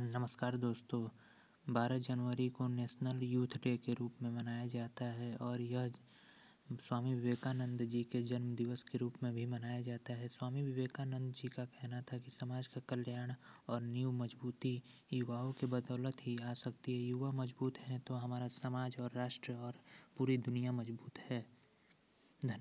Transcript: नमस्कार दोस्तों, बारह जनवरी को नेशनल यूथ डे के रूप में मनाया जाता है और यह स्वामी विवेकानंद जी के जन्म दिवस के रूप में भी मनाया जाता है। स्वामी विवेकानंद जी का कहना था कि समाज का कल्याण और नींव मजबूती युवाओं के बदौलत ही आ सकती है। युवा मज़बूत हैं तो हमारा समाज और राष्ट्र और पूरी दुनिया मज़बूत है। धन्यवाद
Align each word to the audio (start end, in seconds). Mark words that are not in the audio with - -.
नमस्कार 0.00 0.56
दोस्तों, 0.56 1.08
बारह 1.72 1.98
जनवरी 1.98 2.48
को 2.48 2.68
नेशनल 2.68 3.22
यूथ 3.22 3.46
डे 3.46 3.76
के 3.76 3.92
रूप 3.92 4.12
में 4.22 4.30
मनाया 4.30 4.66
जाता 4.66 5.04
है 5.04 5.36
और 5.36 5.60
यह 5.60 5.92
स्वामी 6.80 7.14
विवेकानंद 7.14 7.82
जी 7.82 8.02
के 8.02 8.22
जन्म 8.22 8.54
दिवस 8.54 8.82
के 8.82 8.98
रूप 8.98 9.14
में 9.22 9.34
भी 9.34 9.46
मनाया 9.46 9.80
जाता 9.80 10.12
है। 10.12 10.28
स्वामी 10.28 10.62
विवेकानंद 10.62 11.32
जी 11.32 11.48
का 11.48 11.64
कहना 11.64 12.02
था 12.02 12.18
कि 12.18 12.30
समाज 12.30 12.66
का 12.66 12.80
कल्याण 12.88 13.34
और 13.68 13.80
नींव 13.80 14.12
मजबूती 14.12 14.82
युवाओं 15.12 15.52
के 15.52 15.66
बदौलत 15.66 16.16
ही 16.22 16.38
आ 16.44 16.52
सकती 16.54 16.92
है। 16.92 17.08
युवा 17.08 17.32
मज़बूत 17.32 17.78
हैं 17.78 18.00
तो 18.00 18.14
हमारा 18.14 18.48
समाज 18.48 18.96
और 19.00 19.10
राष्ट्र 19.16 19.52
और 19.52 19.72
पूरी 20.18 20.36
दुनिया 20.38 20.72
मज़बूत 20.72 21.18
है। 21.18 21.46
धन्यवाद 22.40 22.60